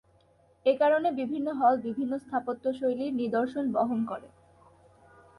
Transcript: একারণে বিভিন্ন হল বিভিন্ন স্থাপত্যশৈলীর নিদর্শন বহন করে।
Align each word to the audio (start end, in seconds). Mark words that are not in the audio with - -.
একারণে 0.65 1.09
বিভিন্ন 1.11 1.47
হল 1.59 1.73
বিভিন্ন 1.87 2.13
স্থাপত্যশৈলীর 2.17 3.11
নিদর্শন 3.13 3.65
বহন 3.71 3.99
করে। 4.05 4.27